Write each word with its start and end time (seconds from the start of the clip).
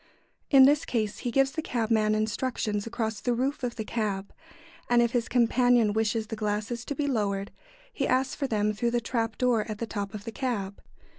In 0.49 0.65
this 0.65 0.83
case 0.83 1.19
he 1.19 1.29
gives 1.29 1.51
the 1.51 1.61
cabman 1.61 2.15
instructions 2.15 2.87
across 2.87 3.21
the 3.21 3.35
roof 3.35 3.61
of 3.61 3.75
the 3.75 3.83
cab, 3.85 4.33
and 4.89 4.99
if 4.99 5.11
his 5.11 5.29
companion 5.29 5.93
wishes 5.93 6.25
the 6.25 6.35
glasses 6.35 6.83
to 6.85 6.95
be 6.95 7.05
lowered, 7.05 7.51
he 7.93 8.07
asks 8.07 8.33
for 8.33 8.47
them 8.47 8.73
through 8.73 8.89
the 8.89 8.99
trap 8.99 9.37
door 9.37 9.63
at 9.69 9.77
the 9.77 9.85
top 9.85 10.15
of 10.15 10.23
the 10.23 10.31
cab. 10.31 10.81